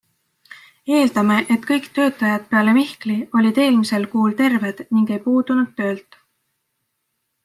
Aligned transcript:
Eeldame, 0.99 1.35
et 1.55 1.65
kõik 1.71 1.89
töötajad 1.97 2.47
peale 2.53 2.73
Mihkli 2.77 3.17
olid 3.39 3.59
eelmisel 3.65 4.07
kuul 4.15 4.33
terved 4.39 4.81
ning 4.97 5.13
ei 5.17 5.21
puudunud 5.27 5.71
töölt. 5.83 6.19